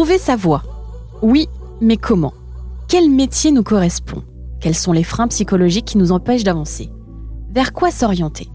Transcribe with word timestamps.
Trouver 0.00 0.16
sa 0.16 0.34
voie. 0.34 0.62
Oui, 1.20 1.46
mais 1.82 1.98
comment? 1.98 2.32
Quel 2.88 3.10
métier 3.10 3.52
nous 3.52 3.62
correspond? 3.62 4.22
Quels 4.58 4.74
sont 4.74 4.92
les 4.92 5.04
freins 5.04 5.28
psychologiques 5.28 5.84
qui 5.84 5.98
nous 5.98 6.10
empêchent 6.10 6.42
d'avancer? 6.42 6.88
Vers 7.50 7.74
quoi 7.74 7.90
s'orienter? 7.90 8.48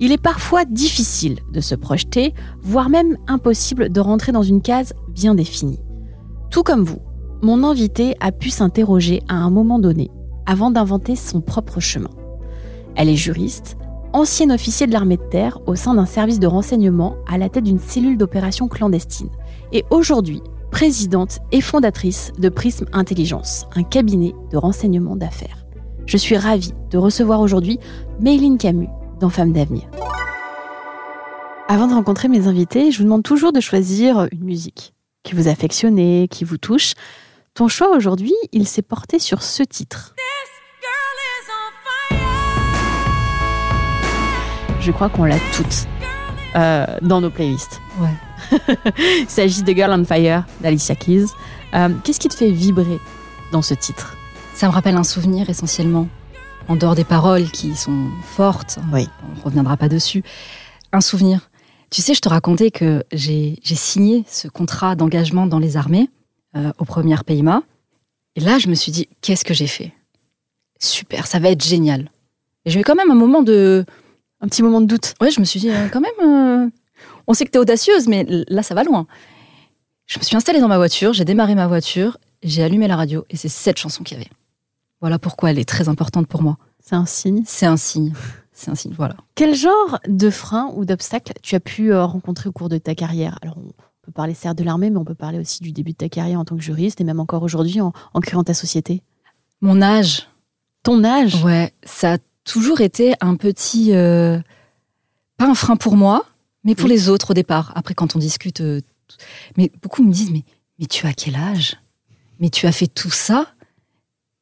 Il 0.00 0.10
est 0.10 0.20
parfois 0.20 0.64
difficile 0.64 1.38
de 1.52 1.60
se 1.60 1.76
projeter, 1.76 2.34
voire 2.60 2.88
même 2.88 3.16
impossible 3.28 3.88
de 3.88 4.00
rentrer 4.00 4.32
dans 4.32 4.42
une 4.42 4.62
case 4.62 4.92
bien 5.10 5.36
définie. 5.36 5.78
Tout 6.50 6.64
comme 6.64 6.82
vous, 6.82 6.98
mon 7.40 7.62
invité 7.62 8.16
a 8.18 8.32
pu 8.32 8.50
s'interroger 8.50 9.22
à 9.28 9.36
un 9.36 9.50
moment 9.50 9.78
donné 9.78 10.10
avant 10.44 10.72
d'inventer 10.72 11.14
son 11.14 11.40
propre 11.40 11.78
chemin. 11.78 12.10
Elle 12.96 13.10
est 13.10 13.14
juriste, 13.14 13.76
ancienne 14.12 14.50
officier 14.50 14.88
de 14.88 14.92
l'armée 14.92 15.18
de 15.18 15.28
terre 15.30 15.60
au 15.68 15.76
sein 15.76 15.94
d'un 15.94 16.04
service 16.04 16.40
de 16.40 16.48
renseignement 16.48 17.14
à 17.28 17.38
la 17.38 17.48
tête 17.48 17.62
d'une 17.62 17.78
cellule 17.78 18.18
d'opération 18.18 18.66
clandestine, 18.66 19.30
et 19.72 19.84
aujourd'hui 19.90 20.42
présidente 20.80 21.40
et 21.52 21.60
fondatrice 21.60 22.32
de 22.38 22.48
Prism 22.48 22.86
Intelligence, 22.94 23.66
un 23.74 23.82
cabinet 23.82 24.32
de 24.50 24.56
renseignement 24.56 25.14
d'affaires. 25.14 25.66
Je 26.06 26.16
suis 26.16 26.38
ravie 26.38 26.72
de 26.90 26.96
recevoir 26.96 27.40
aujourd'hui 27.40 27.78
Mayline 28.18 28.56
Camus 28.56 28.88
dans 29.20 29.28
Femmes 29.28 29.52
d'avenir. 29.52 29.82
Avant 31.68 31.86
de 31.86 31.92
rencontrer 31.92 32.28
mes 32.28 32.46
invités, 32.46 32.92
je 32.92 32.96
vous 32.96 33.04
demande 33.04 33.22
toujours 33.22 33.52
de 33.52 33.60
choisir 33.60 34.26
une 34.32 34.42
musique 34.42 34.94
qui 35.22 35.34
vous 35.34 35.48
affectionne, 35.48 36.26
qui 36.28 36.44
vous 36.44 36.56
touche. 36.56 36.94
Ton 37.52 37.68
choix 37.68 37.94
aujourd'hui, 37.94 38.32
il 38.52 38.66
s'est 38.66 38.80
porté 38.80 39.18
sur 39.18 39.42
ce 39.42 39.62
titre. 39.62 40.14
Je 44.80 44.90
crois 44.92 45.10
qu'on 45.10 45.24
l'a 45.24 45.36
toute 45.54 45.86
euh, 46.56 46.86
dans 47.02 47.20
nos 47.20 47.28
playlists. 47.28 47.82
Ouais. 48.00 48.08
Il 48.98 49.28
s'agit 49.28 49.62
de 49.62 49.72
Girl 49.72 49.92
on 49.92 50.04
Fire 50.04 50.44
d'Alicia 50.60 50.94
Keys. 50.94 51.26
Euh, 51.74 51.88
Qu'est-ce 52.04 52.20
qui 52.20 52.28
te 52.28 52.34
fait 52.34 52.50
vibrer 52.50 52.98
dans 53.52 53.62
ce 53.62 53.74
titre? 53.74 54.16
Ça 54.54 54.66
me 54.68 54.72
rappelle 54.72 54.96
un 54.96 55.04
souvenir 55.04 55.48
essentiellement, 55.48 56.08
en 56.68 56.76
dehors 56.76 56.94
des 56.94 57.04
paroles 57.04 57.50
qui 57.50 57.74
sont 57.76 58.08
fortes. 58.24 58.78
Oui. 58.92 59.08
On 59.36 59.44
reviendra 59.44 59.76
pas 59.76 59.88
dessus. 59.88 60.22
Un 60.92 61.00
souvenir. 61.00 61.50
Tu 61.90 62.02
sais, 62.02 62.14
je 62.14 62.20
te 62.20 62.28
racontais 62.28 62.70
que 62.70 63.04
j'ai 63.12 63.58
j'ai 63.62 63.74
signé 63.74 64.24
ce 64.28 64.48
contrat 64.48 64.94
d'engagement 64.94 65.46
dans 65.46 65.58
les 65.58 65.76
armées 65.76 66.08
euh, 66.56 66.72
au 66.78 66.84
premier 66.84 67.16
PIMA. 67.24 67.62
Et 68.36 68.40
là, 68.40 68.58
je 68.58 68.68
me 68.68 68.74
suis 68.74 68.92
dit, 68.92 69.08
qu'est-ce 69.20 69.44
que 69.44 69.54
j'ai 69.54 69.66
fait? 69.66 69.92
Super, 70.78 71.26
ça 71.26 71.38
va 71.38 71.50
être 71.50 71.64
génial. 71.64 72.10
Et 72.64 72.70
j'ai 72.70 72.80
eu 72.80 72.84
quand 72.84 72.94
même 72.94 73.10
un 73.10 73.16
moment 73.16 73.42
de... 73.42 73.84
Un 74.40 74.48
petit 74.48 74.62
moment 74.62 74.80
de 74.80 74.86
doute. 74.86 75.14
Ouais, 75.20 75.30
je 75.30 75.38
me 75.40 75.44
suis 75.44 75.60
dit, 75.60 75.70
euh, 75.70 75.88
quand 75.88 76.00
même, 76.00 76.10
euh, 76.22 76.70
on 77.26 77.34
sait 77.34 77.44
que 77.44 77.50
t'es 77.50 77.58
audacieuse, 77.58 78.08
mais 78.08 78.26
là, 78.48 78.62
ça 78.62 78.74
va 78.74 78.84
loin. 78.84 79.06
Je 80.06 80.18
me 80.18 80.24
suis 80.24 80.36
installée 80.36 80.60
dans 80.60 80.68
ma 80.68 80.76
voiture, 80.78 81.12
j'ai 81.12 81.24
démarré 81.24 81.54
ma 81.54 81.66
voiture, 81.66 82.16
j'ai 82.42 82.62
allumé 82.62 82.88
la 82.88 82.96
radio, 82.96 83.24
et 83.30 83.36
c'est 83.36 83.48
cette 83.48 83.78
chanson 83.78 84.02
qu'il 84.02 84.18
y 84.18 84.20
avait. 84.20 84.30
Voilà 85.00 85.18
pourquoi 85.18 85.50
elle 85.50 85.58
est 85.58 85.68
très 85.68 85.88
importante 85.88 86.26
pour 86.26 86.42
moi. 86.42 86.58
C'est 86.84 86.96
un 86.96 87.06
signe. 87.06 87.42
C'est 87.46 87.66
un 87.66 87.76
signe. 87.76 88.12
C'est 88.52 88.70
un 88.70 88.74
signe, 88.74 88.92
voilà. 88.96 89.14
Quel 89.34 89.54
genre 89.54 90.00
de 90.06 90.28
freins 90.28 90.70
ou 90.74 90.84
d'obstacles 90.84 91.32
tu 91.42 91.54
as 91.54 91.60
pu 91.60 91.92
euh, 91.92 92.04
rencontrer 92.04 92.48
au 92.48 92.52
cours 92.52 92.68
de 92.68 92.78
ta 92.78 92.94
carrière? 92.94 93.38
Alors, 93.42 93.56
on 93.58 93.72
peut 94.02 94.12
parler 94.12 94.34
certes 94.34 94.58
de 94.58 94.64
l'armée, 94.64 94.90
mais 94.90 94.98
on 94.98 95.04
peut 95.04 95.14
parler 95.14 95.38
aussi 95.38 95.62
du 95.62 95.72
début 95.72 95.92
de 95.92 95.96
ta 95.96 96.08
carrière 96.08 96.38
en 96.40 96.44
tant 96.44 96.56
que 96.56 96.62
juriste 96.62 97.00
et 97.00 97.04
même 97.04 97.20
encore 97.20 97.42
aujourd'hui 97.42 97.80
en, 97.80 97.92
en 98.12 98.20
créant 98.20 98.44
ta 98.44 98.52
société. 98.54 99.02
Mon 99.62 99.80
âge, 99.80 100.26
Ton 100.82 101.04
âge? 101.04 101.42
Ouais, 101.44 101.72
ça 101.84 102.14
a 102.14 102.18
toujours 102.44 102.80
été 102.80 103.14
un 103.20 103.36
petit. 103.36 103.94
euh, 103.94 104.38
pas 105.36 105.46
un 105.46 105.54
frein 105.54 105.76
pour 105.76 105.96
moi, 105.96 106.24
mais 106.64 106.74
pour 106.74 106.86
Oui. 106.86 106.92
les 106.92 107.08
autres 107.08 107.30
au 107.30 107.34
départ. 107.34 107.72
Après, 107.74 107.94
quand 107.94 108.16
on 108.16 108.18
discute. 108.18 108.60
euh, 108.60 108.80
mais 109.56 109.70
beaucoup 109.82 110.02
me 110.02 110.12
disent 110.12 110.30
mais, 110.30 110.44
mais 110.78 110.86
tu 110.86 111.06
as 111.06 111.12
quel 111.12 111.36
âge? 111.36 111.76
Mais 112.38 112.48
tu 112.50 112.66
as 112.66 112.72
fait 112.72 112.86
tout 112.86 113.10
ça? 113.10 113.48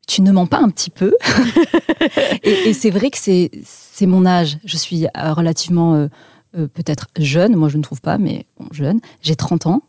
Tu 0.07 0.23
ne 0.23 0.31
mens 0.33 0.47
pas 0.47 0.59
un 0.61 0.71
petit 0.71 0.91
peu? 0.91 1.15
Et, 2.43 2.69
et 2.71 2.73
c'est 2.73 2.91
vrai 2.91 3.11
que 3.11 3.19
c'est 3.19 3.51
c'est 3.65 4.07
mon 4.07 4.25
âge. 4.25 4.59
Je 4.65 4.77
suis 4.77 5.07
euh, 5.07 5.33
relativement 5.35 5.95
euh, 5.95 6.09
euh, 6.57 6.67
peut-être 6.69 7.09
jeune, 7.19 7.57
moi 7.57 7.69
je 7.69 7.77
ne 7.77 7.83
trouve 7.83 8.01
pas, 8.01 8.17
mais 8.19 8.47
bon, 8.59 8.69
jeune. 8.73 9.01
J'ai 9.23 9.37
30 9.37 9.67
ans. 9.67 9.83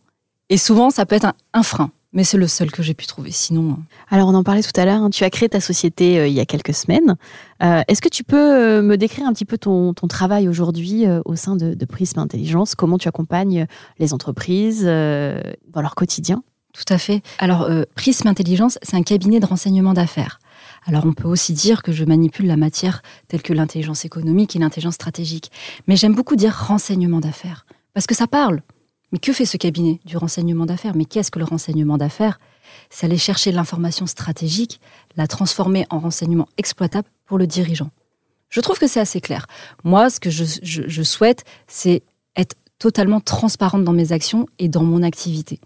Et 0.50 0.58
souvent, 0.58 0.90
ça 0.90 1.06
peut 1.06 1.16
être 1.16 1.26
un, 1.26 1.34
un 1.54 1.64
frein. 1.64 1.92
Mais 2.12 2.24
c'est 2.24 2.38
le 2.38 2.48
seul 2.48 2.72
que 2.72 2.82
j'ai 2.82 2.96
pu 2.96 3.06
trouver. 3.06 3.32
Sinon. 3.32 3.72
euh, 3.72 3.76
Alors, 4.10 4.30
on 4.30 4.34
en 4.34 4.44
parlait 4.44 4.64
tout 4.64 4.72
à 4.80 4.86
l'heure, 4.86 5.04
hein, 5.04 5.10
tu 5.12 5.24
as 5.24 5.30
créé 5.30 5.48
ta 5.48 5.62
société 5.62 6.18
euh, 6.20 6.28
il 6.28 6.34
y 6.34 6.40
a 6.40 6.46
quelques 6.46 6.74
semaines. 6.74 7.16
Euh, 7.62 7.82
Est-ce 7.88 8.02
que 8.02 8.10
tu 8.10 8.24
peux 8.24 8.82
me 8.82 8.98
décrire 8.98 9.28
un 9.28 9.34
petit 9.34 9.46
peu 9.46 9.58
ton, 9.60 9.94
ton 9.94 10.08
travail 10.08 10.48
aujourd'hui 10.50 11.06
euh, 11.06 11.22
au 11.26 11.36
sein 11.36 11.56
de, 11.56 11.76
de 11.76 11.86
Prism 11.86 12.20
Intelligence? 12.20 12.74
Comment 12.74 12.98
tu 12.98 13.08
accompagnes 13.08 13.68
les 14.00 14.14
entreprises 14.14 14.84
dans 14.84 15.82
leur 15.82 15.94
quotidien? 15.96 16.44
Tout 16.74 16.94
à 16.94 16.98
fait. 16.98 17.22
Alors, 17.40 17.64
euh, 17.64 17.84
Prism 17.96 18.28
Intelligence, 18.28 18.80
c'est 18.82 18.96
un 18.96 19.04
cabinet 19.04 19.40
de 19.40 19.46
renseignement 19.46 19.94
d'affaires. 19.94 20.40
Alors, 20.86 21.06
on 21.06 21.14
peut 21.14 21.28
aussi 21.28 21.54
dire 21.54 21.84
que 21.84 21.92
je 21.92 22.06
manipule 22.06 22.48
la 22.48 22.58
matière 22.58 23.02
telle 23.28 23.42
que 23.42 23.54
l'intelligence 23.54 24.06
économique 24.06 24.56
et 24.56 24.60
l'intelligence 24.60 24.96
stratégique. 24.96 25.52
Mais 25.88 25.96
j'aime 25.96 26.16
beaucoup 26.16 26.36
dire 26.36 26.54
renseignement 26.56 27.20
d'affaires, 27.20 27.66
parce 27.94 28.08
que 28.08 28.16
ça 28.16 28.28
parle. 28.28 28.62
Mais 29.12 29.20
que 29.20 29.34
fait 29.34 29.46
ce 29.46 29.58
cabinet 29.58 30.00
du 30.06 30.18
renseignement 30.18 30.66
d'affaires? 30.66 30.96
Mais 30.96 31.06
qu'est-ce 31.06 31.32
que 31.32 31.40
le 31.40 31.46
renseignement 31.46 31.98
d'affaires? 31.98 32.40
C'est 32.90 33.06
aller 33.06 33.18
chercher 33.18 33.52
l'information 33.52 34.06
stratégique, 34.06 34.80
la 35.16 35.28
transformer 35.28 35.86
en 35.90 36.00
renseignement 36.00 36.48
exploitable 36.58 37.08
pour 37.26 37.38
le 37.38 37.48
dirigeant. 37.48 37.90
Je 38.50 38.62
trouve 38.62 38.80
que 38.80 38.88
c'est 38.88 39.00
assez 39.00 39.22
clair. 39.22 39.46
Moi, 39.84 40.10
ce 40.10 40.20
que 40.20 40.30
je, 40.30 40.44
je- 40.64 40.84
je 40.88 41.04
souhaite, 41.04 41.44
c'est 41.68 42.04
être 42.36 42.56
totalement 42.80 43.20
transparente 43.20 43.84
dans 43.84 43.94
mes 43.94 44.12
actions 44.12 44.46
et 44.58 44.68
dans 44.70 44.84
mon 44.84 45.04
activité 45.04 45.60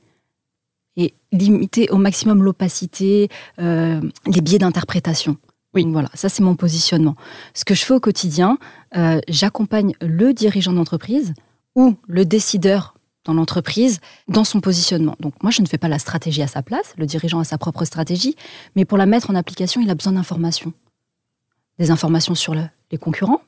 et 0.96 1.14
limiter 1.32 1.90
au 1.90 1.98
maximum 1.98 2.44
l'opacité, 2.44 3.28
euh, 3.60 4.00
les 4.28 4.42
biais 4.42 4.60
d'interprétation. 4.60 5.38
Oui. 5.74 5.84
Donc 5.86 5.94
Voilà, 5.94 6.10
ça 6.14 6.30
c'est 6.30 6.44
mon 6.44 6.56
positionnement. 6.56 7.16
Ce 7.56 7.66
que 7.66 7.74
je 7.74 7.84
fais 7.84 7.96
au 7.96 8.00
quotidien, 8.00 8.58
euh, 8.96 9.20
j'accompagne 9.28 9.94
le 10.02 10.34
dirigeant 10.34 10.72
d'entreprise 10.74 11.34
ou 11.76 11.96
le 12.08 12.26
décideur 12.26 12.93
dans 13.26 13.34
l'entreprise 13.34 14.00
dans 14.28 14.44
son 14.44 14.60
positionnement. 14.62 15.16
Donc 15.20 15.42
moi, 15.42 15.52
je 15.52 15.62
ne 15.62 15.68
fais 15.68 15.78
pas 15.78 15.88
la 15.88 16.00
stratégie 16.00 16.42
à 16.42 16.48
sa 16.48 16.62
place, 16.62 16.94
le 16.98 17.06
dirigeant 17.06 17.40
a 17.40 17.44
sa 17.44 17.58
propre 17.58 17.86
stratégie, 17.86 18.36
mais 18.76 18.86
pour 18.86 18.98
la 18.98 19.06
mettre 19.06 19.30
en 19.30 19.36
application, 19.36 19.82
il 19.82 19.90
a 19.90 19.96
besoin 19.96 20.14
d'informations. 20.14 20.74
Des 21.80 21.92
informations 21.92 22.36
sur 22.36 22.54
le- 22.54 22.68
les 22.92 22.98
concurrents, 22.98 23.42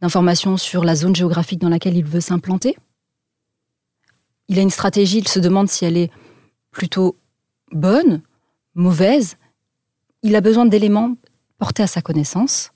d'informations 0.00 0.56
sur 0.56 0.84
la 0.84 0.94
zone 0.94 1.14
géographique 1.14 1.60
dans 1.60 1.68
laquelle 1.68 1.96
il 1.96 2.04
veut 2.04 2.20
s'implanter. 2.20 2.76
Il 4.48 4.58
a 4.58 4.62
une 4.62 4.70
stratégie, 4.70 5.18
il 5.18 5.28
se 5.28 5.38
demande 5.38 5.68
si 5.68 5.84
elle 5.84 5.96
est 5.96 6.10
plutôt 6.70 7.16
bonne, 7.72 8.22
mauvaise. 8.74 9.36
Il 10.22 10.36
a 10.36 10.40
besoin 10.40 10.66
d'éléments 10.66 11.16
portés 11.58 11.82
à 11.82 11.86
sa 11.86 12.02
connaissance 12.02 12.70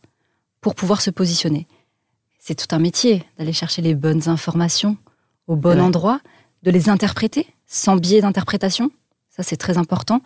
pour 0.60 0.74
pouvoir 0.74 1.00
se 1.00 1.10
positionner. 1.10 1.66
C'est 2.38 2.54
tout 2.54 2.74
un 2.74 2.78
métier 2.78 3.24
d'aller 3.36 3.52
chercher 3.52 3.82
les 3.82 3.94
bonnes 3.94 4.28
informations 4.28 4.96
au 5.48 5.56
bon 5.56 5.80
endroit, 5.80 6.20
de 6.62 6.70
les 6.70 6.88
interpréter 6.88 7.46
sans 7.66 7.96
biais 7.96 8.20
d'interprétation. 8.20 8.90
Ça, 9.30 9.42
c'est 9.42 9.56
très 9.56 9.78
important. 9.78 10.20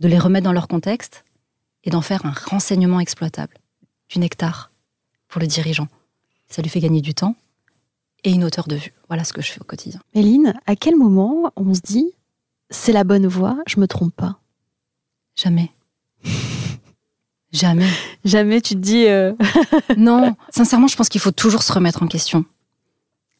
De 0.00 0.08
les 0.08 0.18
remettre 0.18 0.44
dans 0.44 0.52
leur 0.52 0.68
contexte 0.68 1.24
et 1.84 1.90
d'en 1.90 2.02
faire 2.02 2.24
un 2.26 2.32
renseignement 2.32 3.00
exploitable, 3.00 3.54
du 4.08 4.18
nectar 4.18 4.70
pour 5.28 5.40
le 5.40 5.46
dirigeant. 5.46 5.88
Ça 6.48 6.62
lui 6.62 6.68
fait 6.68 6.80
gagner 6.80 7.00
du 7.00 7.14
temps 7.14 7.34
et 8.24 8.30
une 8.30 8.44
hauteur 8.44 8.68
de 8.68 8.76
vue. 8.76 8.92
Voilà 9.08 9.24
ce 9.24 9.32
que 9.32 9.42
je 9.42 9.50
fais 9.50 9.60
au 9.60 9.64
quotidien. 9.64 10.00
Méline, 10.14 10.54
à 10.66 10.76
quel 10.76 10.96
moment 10.96 11.52
on 11.56 11.74
se 11.74 11.80
dit 11.80 12.12
c'est 12.70 12.92
la 12.92 13.04
bonne 13.04 13.26
voie, 13.26 13.58
je 13.66 13.78
me 13.80 13.86
trompe 13.86 14.14
pas? 14.14 14.38
Jamais. 15.34 15.70
Jamais. 17.52 17.88
Jamais 18.24 18.60
tu 18.60 18.74
te 18.74 18.80
dis 18.80 19.06
euh, 19.06 19.32
Non, 19.96 20.36
sincèrement, 20.50 20.88
je 20.88 20.96
pense 20.96 21.08
qu'il 21.08 21.20
faut 21.20 21.30
toujours 21.30 21.62
se 21.62 21.72
remettre 21.72 22.02
en 22.02 22.08
question. 22.08 22.44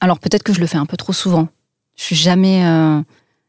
Alors 0.00 0.18
peut-être 0.18 0.42
que 0.42 0.52
je 0.52 0.60
le 0.60 0.66
fais 0.66 0.78
un 0.78 0.86
peu 0.86 0.96
trop 0.96 1.12
souvent. 1.12 1.48
Je 1.96 2.02
suis 2.02 2.16
jamais, 2.16 2.64
euh, 2.64 3.00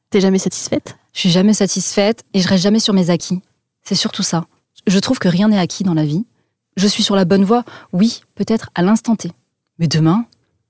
t'es 0.09 0.21
jamais 0.21 0.39
satisfaite? 0.39 0.97
je 1.17 1.21
suis 1.21 1.31
jamais 1.31 1.55
satisfaite 1.55 2.23
et 2.35 2.41
je 2.41 2.47
reste 2.47 2.61
jamais 2.61 2.79
sur 2.79 2.93
mes 2.93 3.09
acquis. 3.09 3.41
C'est 3.81 3.95
surtout 3.95 4.21
ça. 4.21 4.45
Je 4.85 4.99
trouve 4.99 5.17
que 5.17 5.27
rien 5.27 5.47
n'est 5.47 5.57
acquis 5.57 5.83
dans 5.83 5.95
la 5.95 6.05
vie. 6.05 6.27
Je 6.75 6.85
suis 6.85 7.01
sur 7.01 7.15
la 7.15 7.25
bonne 7.25 7.43
voie, 7.43 7.63
oui, 7.91 8.21
peut-être 8.35 8.69
à 8.75 8.83
l'instant 8.83 9.15
T. 9.15 9.31
Mais 9.79 9.87
demain, 9.87 10.27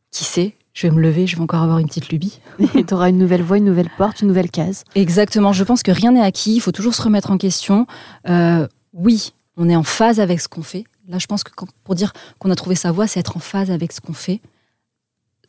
qui 0.10 0.24
sait? 0.24 0.56
Je 0.74 0.88
vais 0.88 0.94
me 0.94 1.02
lever, 1.02 1.28
je 1.28 1.36
vais 1.36 1.42
encore 1.42 1.64
avoir 1.64 1.80
une 1.80 1.88
petite 1.88 2.08
lubie. 2.08 2.40
Et 2.76 2.86
tu 2.86 2.94
auras 2.94 3.10
une 3.10 3.18
nouvelle 3.18 3.42
voie, 3.44 3.58
une 3.58 3.66
nouvelle 3.66 3.90
porte, 3.98 4.22
une 4.22 4.30
nouvelle 4.30 4.50
case. 4.50 4.86
Exactement. 4.96 5.52
Je 5.52 5.66
pense 5.66 5.84
que 5.84 5.92
rien 5.92 6.14
n'est 6.14 6.22
acquis. 6.22 6.56
Il 6.56 6.62
faut 6.62 6.72
toujours 6.72 6.96
se 6.96 7.02
remettre 7.02 7.30
en 7.30 7.38
question. 7.38 7.86
Euh, 8.30 8.66
oui, 8.94 9.34
on 9.58 9.68
est 9.68 9.76
en 9.76 9.84
phase 9.84 10.22
avec 10.22 10.40
ce 10.40 10.48
qu'on 10.48 10.64
fait. 10.64 10.86
Là, 11.10 11.18
je 11.18 11.26
pense 11.26 11.44
que 11.44 11.52
pour 11.84 11.96
dire 11.96 12.14
qu'on 12.40 12.52
a 12.52 12.56
trouvé 12.56 12.76
sa 12.76 12.94
voie, 12.94 13.06
c'est 13.06 13.20
être 13.20 13.36
en 13.36 13.42
phase 13.42 13.70
avec 13.70 13.92
ce 13.92 14.00
qu'on 14.00 14.14
fait. 14.14 14.40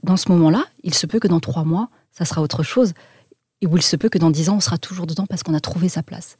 Dans 0.02 0.16
ce 0.16 0.30
moment-là, 0.30 0.64
il 0.82 0.94
se 0.94 1.06
peut 1.06 1.18
que 1.18 1.28
dans 1.28 1.40
trois 1.40 1.64
mois, 1.64 1.88
ça 2.12 2.24
sera 2.24 2.42
autre 2.42 2.62
chose. 2.62 2.92
Et 3.60 3.66
où 3.66 3.76
il 3.76 3.82
se 3.82 3.96
peut 3.96 4.08
que 4.08 4.18
dans 4.18 4.30
dix 4.30 4.48
ans, 4.48 4.56
on 4.56 4.60
sera 4.60 4.78
toujours 4.78 5.06
dedans 5.06 5.26
parce 5.26 5.42
qu'on 5.42 5.54
a 5.54 5.60
trouvé 5.60 5.88
sa 5.88 6.02
place. 6.02 6.36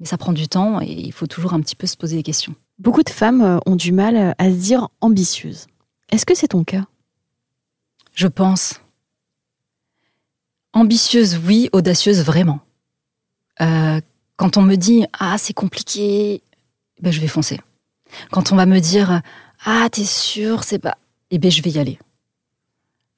Mais 0.00 0.06
ça 0.06 0.18
prend 0.18 0.32
du 0.32 0.48
temps 0.48 0.80
et 0.80 0.92
il 0.92 1.12
faut 1.12 1.26
toujours 1.26 1.54
un 1.54 1.60
petit 1.60 1.76
peu 1.76 1.86
se 1.86 1.96
poser 1.96 2.16
des 2.16 2.22
questions. 2.22 2.54
Beaucoup 2.78 3.02
de 3.02 3.10
femmes 3.10 3.42
euh, 3.42 3.58
ont 3.66 3.76
du 3.76 3.92
mal 3.92 4.16
euh, 4.16 4.32
à 4.38 4.50
se 4.50 4.56
dire 4.56 4.88
ambitieuses. 5.00 5.66
Est-ce 6.10 6.24
que 6.24 6.34
c'est 6.34 6.48
ton 6.48 6.64
cas? 6.64 6.84
Je 8.14 8.28
pense. 8.28 8.80
Ambitieuse, 10.72 11.40
oui, 11.44 11.68
audacieuse, 11.72 12.22
vraiment. 12.22 12.60
Euh, 13.60 14.00
quand 14.36 14.56
on 14.56 14.62
me 14.62 14.76
dit 14.76 15.04
Ah, 15.18 15.36
c'est 15.38 15.52
compliqué, 15.52 16.42
ben, 17.00 17.12
je 17.12 17.20
vais 17.20 17.26
foncer. 17.26 17.60
Quand 18.30 18.52
on 18.52 18.56
va 18.56 18.66
me 18.66 18.78
dire 18.78 19.22
Ah, 19.64 19.88
t'es 19.90 20.04
sûr, 20.04 20.62
c'est 20.62 20.78
pas. 20.78 20.96
Eh 21.30 21.38
bien, 21.38 21.50
je 21.50 21.62
vais 21.62 21.70
y 21.70 21.78
aller. 21.78 21.98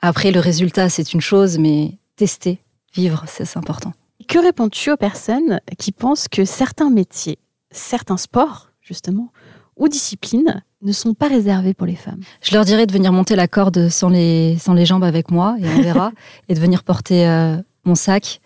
Après, 0.02 0.30
le 0.30 0.40
résultat, 0.40 0.88
c'est 0.88 1.12
une 1.12 1.20
chose, 1.20 1.58
mais 1.58 1.98
tester, 2.16 2.58
vivre, 2.94 3.24
c'est 3.26 3.56
important. 3.56 3.92
Que 4.28 4.38
réponds-tu 4.38 4.90
aux 4.90 4.96
personnes 4.96 5.60
qui 5.78 5.92
pensent 5.92 6.28
que 6.28 6.44
certains 6.44 6.90
métiers, 6.90 7.38
certains 7.70 8.16
sports, 8.16 8.70
justement, 8.80 9.32
ou 9.76 9.88
disciplines 9.88 10.62
ne 10.82 10.92
sont 10.92 11.14
pas 11.14 11.28
réservés 11.28 11.74
pour 11.74 11.86
les 11.86 11.96
femmes? 11.96 12.20
Je 12.42 12.54
leur 12.54 12.64
dirais 12.64 12.86
de 12.86 12.92
venir 12.92 13.12
monter 13.12 13.36
la 13.36 13.48
corde 13.48 13.88
sans 13.88 14.08
les, 14.08 14.56
sans 14.58 14.72
les 14.72 14.86
jambes 14.86 15.04
avec 15.04 15.30
moi, 15.30 15.56
et 15.58 15.66
on 15.66 15.82
verra, 15.82 16.12
et 16.48 16.54
de 16.54 16.60
venir 16.60 16.82
porter 16.82 17.26
euh, 17.26 17.56
mon 17.84 17.94
sac 17.94 18.40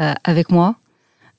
euh, 0.00 0.14
avec 0.24 0.50
moi. 0.50 0.76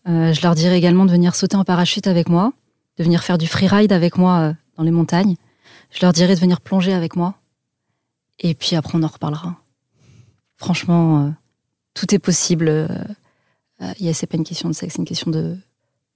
Euh, 0.07 0.31
je 0.31 0.41
leur 0.41 0.55
dirais 0.55 0.77
également 0.77 1.05
de 1.05 1.11
venir 1.11 1.35
sauter 1.35 1.57
en 1.57 1.65
parachute 1.65 2.07
avec 2.07 2.29
moi, 2.29 2.53
de 2.97 3.03
venir 3.03 3.23
faire 3.23 3.37
du 3.37 3.47
freeride 3.47 3.91
avec 3.91 4.17
moi 4.17 4.53
dans 4.77 4.83
les 4.83 4.91
montagnes. 4.91 5.35
Je 5.91 5.99
leur 6.01 6.13
dirais 6.13 6.35
de 6.35 6.39
venir 6.39 6.61
plonger 6.61 6.93
avec 6.93 7.15
moi. 7.15 7.35
Et 8.39 8.53
puis 8.53 8.75
après, 8.75 8.97
on 8.97 9.03
en 9.03 9.07
reparlera. 9.07 9.57
Franchement, 10.55 11.33
tout 11.93 12.13
est 12.13 12.19
possible. 12.19 12.89
Il 13.99 14.13
c'est 14.15 14.27
pas 14.27 14.37
une 14.37 14.43
question 14.43 14.69
de 14.69 14.73
sexe, 14.73 14.95
c'est 14.95 15.01
une 15.01 15.07
question 15.07 15.31
de, 15.31 15.57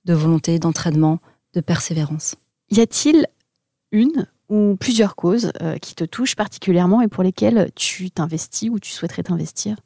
de 0.05 0.13
volonté, 0.13 0.59
d'entraînement, 0.59 1.19
de 1.53 1.61
persévérance. 1.61 2.35
Y 2.69 2.79
a-t-il 2.79 3.27
une 3.91 4.27
ou 4.49 4.75
plusieurs 4.79 5.15
causes 5.15 5.51
euh, 5.61 5.77
qui 5.77 5.95
te 5.95 6.03
touchent 6.03 6.35
particulièrement 6.35 7.01
et 7.01 7.07
pour 7.07 7.23
lesquelles 7.23 7.71
tu 7.75 8.11
t'investis 8.11 8.69
ou 8.69 8.79
tu 8.79 8.91
souhaiterais 8.91 9.23
t'investir? 9.23 9.77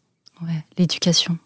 Ouais, 0.41 0.63
l'éducation. 0.77 1.37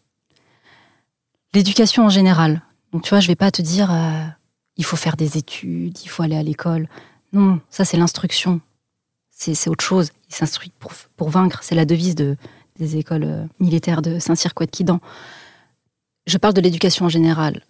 L'éducation 1.53 2.06
en 2.06 2.09
général. 2.09 2.62
Donc 2.92 3.03
tu 3.03 3.09
vois, 3.09 3.19
je 3.19 3.27
vais 3.27 3.35
pas 3.35 3.51
te 3.51 3.62
dire 3.62 3.92
euh, 3.92 4.25
il 4.77 4.85
faut 4.85 4.95
faire 4.95 5.15
des 5.15 5.38
études, 5.38 6.00
il 6.03 6.07
faut 6.07 6.24
aller 6.24 6.38
à 6.38 6.44
l'école. 6.44 6.88
Non, 7.33 7.59
ça 7.69 7.85
c'est 7.85 7.97
l'instruction. 7.97 8.62
C'est 9.39 9.69
autre 9.69 9.86
chose. 9.86 10.09
Il 10.30 10.36
s'instruit 10.36 10.71
pour, 10.80 10.91
pour 11.15 11.30
vaincre. 11.30 11.59
C'est 11.63 11.75
la 11.75 11.86
devise 11.86 12.13
de, 12.13 12.36
des 12.77 12.97
écoles 12.97 13.24
euh, 13.24 13.45
militaires 13.59 14.01
de 14.01 14.19
Saint-Cyr-Couette-Quidan. 14.19 15.00
Je 16.27 16.38
parle 16.38 16.53
de 16.53 16.62
l'éducation 16.62 17.06
en 17.06 17.09
général. 17.09 17.63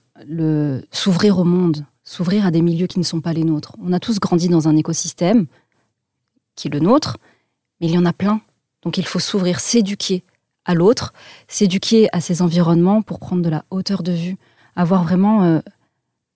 S'ouvrir 0.92 1.38
au 1.38 1.44
monde, 1.44 1.86
s'ouvrir 2.04 2.46
à 2.46 2.52
des 2.52 2.62
milieux 2.62 2.88
qui 2.88 2.98
ne 2.98 3.04
sont 3.04 3.22
pas 3.22 3.34
les 3.34 3.44
nôtres. 3.44 3.76
On 3.82 3.94
a 3.94 4.00
tous 4.00 4.20
grandi 4.20 4.50
dans 4.50 4.68
un 4.68 4.76
écosystème 4.76 5.46
qui 6.56 6.68
est 6.68 6.72
le 6.72 6.80
nôtre, 6.80 7.18
mais 7.80 7.88
il 7.88 7.94
y 7.94 7.98
en 7.98 8.06
a 8.06 8.14
plein. 8.14 8.42
Donc 8.82 8.98
il 8.98 9.06
faut 9.06 9.20
s'ouvrir, 9.20 9.60
s'éduquer 9.60 10.24
à 10.66 10.74
l'autre, 10.74 11.14
s'éduquer 11.48 12.10
à 12.12 12.20
ses 12.20 12.42
environnements 12.42 13.02
pour 13.02 13.20
prendre 13.20 13.44
de 13.44 13.50
la 13.50 13.64
hauteur 13.70 14.04
de 14.04 14.12
vue, 14.12 14.38
avoir 14.76 15.04
vraiment 15.04 15.44
euh, 15.44 15.60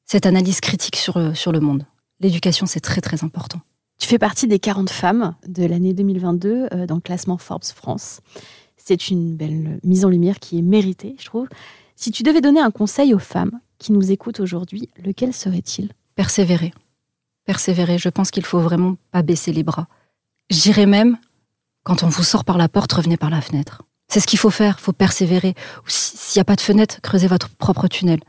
cette 0.06 0.28
analyse 0.28 0.62
critique 0.62 0.96
sur, 0.96 1.18
euh, 1.18 1.34
sur 1.34 1.52
le 1.52 1.60
monde. 1.60 1.86
L'éducation, 2.20 2.68
c'est 2.68 2.80
très 2.80 3.02
très 3.02 3.24
important. 3.24 3.60
Tu 4.04 4.10
fais 4.10 4.20
partie 4.20 4.48
des 4.48 4.60
40 4.60 4.90
femmes 4.90 5.34
de 5.48 5.66
l'année 5.66 5.94
2022 5.94 6.68
euh, 6.74 6.86
dans 6.86 6.96
le 6.96 7.00
classement 7.00 7.38
Forbes 7.38 7.64
France. 7.64 8.20
C'est 8.76 9.08
une 9.08 9.38
belle 9.38 9.80
mise 9.86 10.04
en 10.04 10.10
lumière 10.10 10.42
qui 10.42 10.60
est 10.60 10.62
méritée, 10.62 11.16
je 11.20 11.24
trouve. 11.24 11.48
Si 11.96 12.12
tu 12.12 12.22
devais 12.22 12.42
donner 12.42 12.60
un 12.60 12.70
conseil 12.70 13.14
aux 13.14 13.20
femmes 13.20 13.62
qui 13.78 13.94
nous 13.94 14.12
écoutent 14.12 14.42
aujourd'hui, 14.42 14.90
lequel 15.02 15.34
serait-il? 15.34 15.94
Persévérer. 16.16 16.74
Persévérer. 17.46 17.98
Je 17.98 18.10
pense 18.10 18.30
qu'il 18.30 18.44
faut 18.44 18.60
vraiment 18.60 18.98
pas 19.12 19.22
baisser 19.22 19.54
les 19.54 19.64
bras. 19.64 19.88
J'irais 20.50 20.86
même, 20.86 21.18
quand 21.86 22.04
on 22.04 22.10
vous 22.10 22.24
sort 22.24 22.44
par 22.44 22.58
la 22.58 22.68
porte, 22.68 22.92
revenez 22.92 23.16
par 23.16 23.30
la 23.30 23.40
fenêtre. 23.40 23.84
C'est 24.10 24.20
ce 24.20 24.28
qu'il 24.28 24.38
faut 24.38 24.50
faire. 24.50 24.76
Il 24.80 24.84
faut 24.84 24.92
persévérer. 24.92 25.56
S'il 25.88 26.40
n'y 26.40 26.42
a 26.42 26.46
pas 26.46 26.58
de 26.58 26.62
fenêtre, 26.62 27.00
creusez 27.02 27.28
votre 27.28 27.48
propre 27.52 27.88
tunnel. 27.88 28.20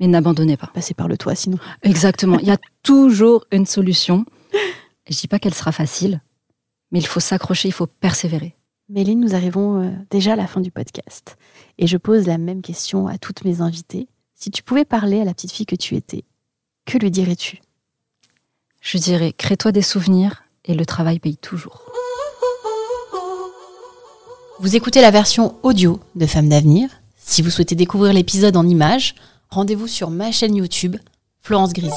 Mais 0.00 0.08
n'abandonnez 0.08 0.56
pas. 0.56 0.72
Passez 0.74 0.94
par 0.94 1.06
le 1.06 1.16
toit, 1.16 1.36
sinon. 1.36 1.58
Exactement. 1.84 2.40
Il 2.40 2.48
y 2.48 2.50
a 2.50 2.58
toujours 2.82 3.44
une 3.52 3.66
solution. 3.66 4.26
Je 5.08 5.18
dis 5.18 5.28
pas 5.28 5.38
qu'elle 5.38 5.54
sera 5.54 5.72
facile, 5.72 6.20
mais 6.90 6.98
il 6.98 7.06
faut 7.06 7.20
s'accrocher, 7.20 7.68
il 7.68 7.72
faut 7.72 7.86
persévérer. 7.86 8.56
Méline, 8.88 9.20
nous 9.20 9.34
arrivons 9.34 9.82
euh, 9.82 9.90
déjà 10.10 10.32
à 10.32 10.36
la 10.36 10.48
fin 10.48 10.60
du 10.60 10.70
podcast. 10.70 11.36
Et 11.78 11.86
je 11.86 11.96
pose 11.96 12.26
la 12.26 12.38
même 12.38 12.60
question 12.60 13.06
à 13.06 13.18
toutes 13.18 13.44
mes 13.44 13.60
invitées. 13.60 14.08
Si 14.34 14.50
tu 14.50 14.62
pouvais 14.62 14.84
parler 14.84 15.20
à 15.20 15.24
la 15.24 15.32
petite 15.32 15.52
fille 15.52 15.66
que 15.66 15.76
tu 15.76 15.94
étais, 15.94 16.24
que 16.86 16.98
lui 16.98 17.10
dirais-tu? 17.10 17.60
Je 18.80 18.98
dirais, 18.98 19.32
crée-toi 19.32 19.70
des 19.70 19.82
souvenirs 19.82 20.42
et 20.64 20.74
le 20.74 20.86
travail 20.86 21.20
paye 21.20 21.36
toujours. 21.36 21.84
Vous 24.58 24.76
écoutez 24.76 25.00
la 25.00 25.10
version 25.10 25.56
audio 25.62 26.00
de 26.16 26.26
Femmes 26.26 26.48
d'avenir. 26.48 26.90
Si 27.16 27.42
vous 27.42 27.50
souhaitez 27.50 27.74
découvrir 27.74 28.12
l'épisode 28.12 28.56
en 28.56 28.66
images, 28.66 29.14
rendez-vous 29.50 29.86
sur 29.86 30.10
ma 30.10 30.32
chaîne 30.32 30.56
YouTube, 30.56 30.96
Florence 31.40 31.72
Grisi. 31.72 31.96